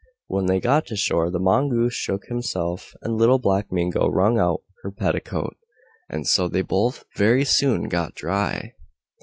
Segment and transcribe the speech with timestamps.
[0.25, 4.63] When they got to shore the Mongoose shook himself, and Little Black Mingo wrung out
[4.81, 5.55] her petticoat,
[6.09, 8.73] and so they both very soon got dry.